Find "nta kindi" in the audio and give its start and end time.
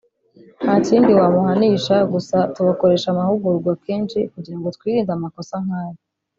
0.63-1.11